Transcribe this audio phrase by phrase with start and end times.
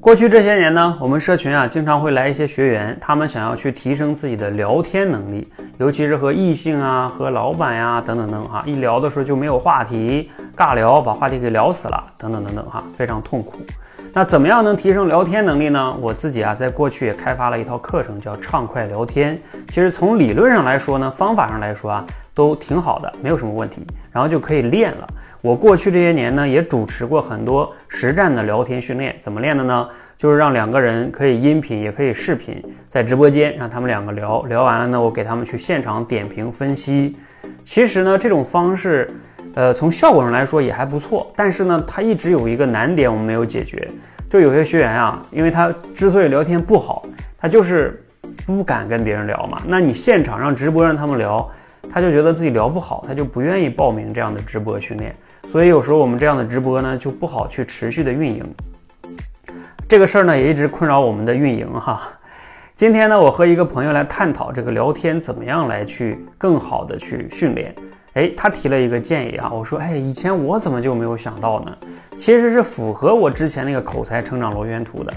[0.00, 5.46] 过去这些年呢，我们社群啊，经常会来一些学员，他们想要去提升自己的聊天能力，
[5.78, 13.58] 尤其是和异性啊、和老板呀等等等哈，一聊的时候就没有话题，尬聊，把话题给聊死了，等等等等哈，非常痛苦。
[14.12, 15.94] 那怎么样能提升聊天能力呢？
[16.00, 19.38] 我自己啊，在过去也开发了一套课程，叫畅快聊天。
[19.68, 22.04] 其实从理论上来说呢，方法上来说啊，
[22.34, 23.86] 都挺好的，没有什么问题。
[24.12, 25.06] 然后就可以练了。
[25.40, 29.14] 我过去这些年呢，也主持过很多实战的聊天训练。
[29.20, 29.88] 怎么练的呢？
[30.16, 37.16] 就是让两个人可以音频也可以视频，在直播间让他们两个聊聊完了呢，我给他们去现场点评分析。
[37.62, 39.10] 其实呢，这种方式。
[39.56, 43.88] 呃，从效果上来说也还不错，但是呢，它一直有一个难点我们没有解决，
[44.28, 47.06] 就有些学员啊，因为他之所以聊天不好，
[47.38, 48.04] 他就是
[48.44, 49.62] 不敢跟别人聊嘛。
[49.68, 51.48] 那你现场让直播让他们聊，
[51.90, 55.14] 他就觉得自己聊不好，他就不愿意报名这样的直播训练。
[55.46, 58.44] 所以有时候我们这样的直播呢，就不好去持续的运营。
[59.88, 62.00] 这个事儿呢，也一直困扰我们的运营哈。
[62.74, 67.74] 今天呢，我和一个朋友来探讨这个聊天怎么样来去更好的去训练。
[68.14, 71.76] 哎，他提了一个建议啊，我说，哎，以前我怎么就没有想到呢？
[72.16, 75.12] 其实是符合我之前那个口才成长螺旋图的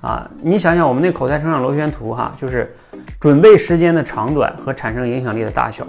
[0.00, 0.28] 啊。
[0.42, 2.72] 你想想，我们那口才成长螺旋图哈，就是
[3.18, 5.86] 准备时间的长短和产生影响力的大小。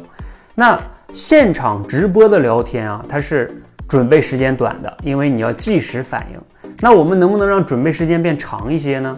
[0.55, 0.79] 那
[1.13, 6.39] 现场直播的聊天啊，它是准备时间短的，因为你要即时反应。
[6.79, 9.15] 那我们能不能让准备时间变长一些呢？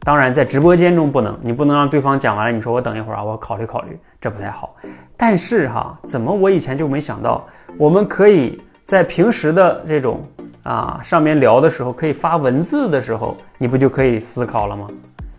[0.00, 4.76] 当然，在直播间中不能，你不能让对方讲完了，你说我等一会儿啊，我考虑考虑，这不太好。
[5.16, 7.46] 但是哈，怎么我以前就没想到，
[7.78, 10.22] 我们可以在平时的这种
[10.62, 14.88] 啊上面聊的时候，可以发文字的时候，你不就可以思考了吗？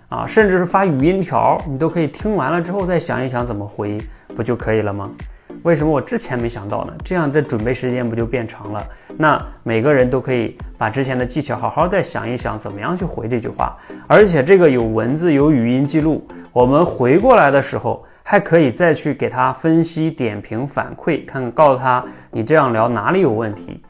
[0.09, 3.97] 啊，甚至是发语音条，你都可以听完了之后再想一想怎么回，
[4.35, 5.09] 不就可以了吗？
[5.63, 6.93] 为什么我之前没想到呢？
[7.03, 8.87] 这样的准备时间不就变长了？
[9.17, 13.75] 那每个人都可以把之前的技巧好好再想一想，怎么样去回这句话。
[14.05, 23.81] 而且这个有文字有语音记录，我们回过来的时候还可以再去给他分析、点评、反馈，看看告诉他你这样聊哪里有问题。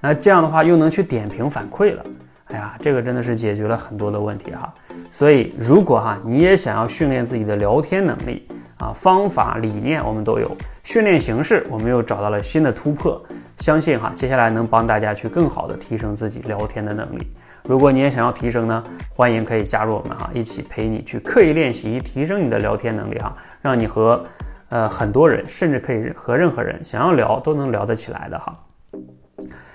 [0.00, 2.04] 那这样的话又能去点评反馈了。
[2.52, 4.72] 哎呀，这个真的是解决了很多的问题哈。
[5.10, 8.46] 所以如果哈你也想要训练自己的聊天能力。
[8.78, 13.22] 啊，方法理念我们都有，训练形式我们又找到了新的突破，
[13.58, 17.32] 相信哈，接下来能帮大家去更好的提升自己聊天的能力。
[17.62, 24.26] 如果你也想要提升呢，欢迎可以加入我们哈，一起陪你去刻意练习，提升你的聊天能力哈，让你和
[24.70, 28.52] 呃很多人，甚至可以和任何人想要聊都能聊得起来的哈。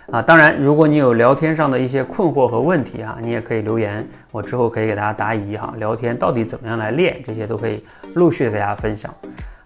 [0.09, 5.73] 啊，当然，如果你有聊天上的一些困惑和问题啊，你也可以留言，我之后可以给大家答疑哈。
[5.77, 9.13] 聊天到底怎么样来练，这些都可以陆续给大家分享。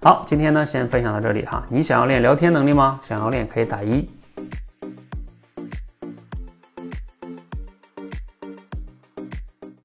[0.02, 1.63] 好，今天呢先分享到这里哈。
[1.69, 3.00] 你想要练聊天能力吗？
[3.03, 4.09] 想要练可以打一。